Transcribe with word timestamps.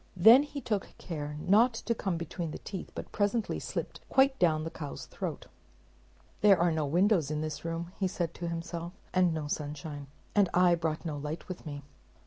Then 0.17 0.41
he 0.41 0.61
took 0.61 0.97
care 0.97 1.37
not 1.39 1.75
to 1.75 1.93
come 1.93 2.17
between 2.17 2.49
the 2.49 2.57
teeth, 2.57 2.89
but 2.95 3.11
presently 3.11 3.59
slipped 3.59 3.99
quite 4.09 4.39
down 4.39 4.63
the 4.63 4.71
cow's 4.71 5.05
throat. 5.05 5.45
"There 6.39 6.59
are 6.59 6.71
no 6.71 6.87
windows 6.87 7.29
in 7.29 7.41
this 7.41 7.63
room," 7.63 7.91
said 8.07 8.29
he 8.29 8.39
to 8.39 8.47
himself, 8.47 8.93
"and 9.13 9.31
no 9.31 9.45
sunshine, 9.47 10.07
and 10.33 10.49
I 10.55 10.73
brought 10.73 11.05
no 11.05 11.17
light 11.17 11.47
with 11.47 11.67
me." 11.67 11.83